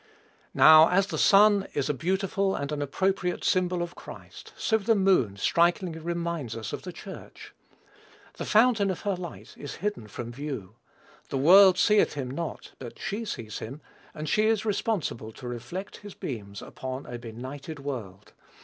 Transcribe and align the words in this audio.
Now, 0.55 0.89
as 0.89 1.05
the 1.05 1.17
sun 1.19 1.67
is 1.75 1.87
a 1.87 1.93
beautiful 1.93 2.55
and 2.55 2.71
an 2.71 2.81
appropriate 2.81 3.43
symbol 3.43 3.83
of 3.83 3.93
Christ, 3.93 4.51
so 4.57 4.79
the 4.79 4.95
moon 4.95 5.37
strikingly 5.37 5.99
reminds 5.99 6.57
us 6.57 6.73
of 6.73 6.81
the 6.81 6.91
Church. 6.91 7.53
The 8.37 8.45
fountain 8.45 8.89
of 8.89 9.01
her 9.01 9.15
light 9.15 9.53
is 9.59 9.75
hidden 9.75 10.07
from 10.07 10.31
view. 10.31 10.73
The 11.29 11.37
world 11.37 11.77
seeth 11.77 12.13
him 12.15 12.31
not, 12.31 12.71
but 12.79 12.97
she 12.97 13.25
sees 13.25 13.59
him; 13.59 13.79
and 14.15 14.27
she 14.27 14.47
is 14.47 14.65
responsible 14.65 15.31
to 15.33 15.47
reflect 15.47 15.97
his 15.97 16.15
beams 16.15 16.63
upon 16.63 17.05
a 17.05 17.19
benighted 17.19 17.77
world. 17.77 18.33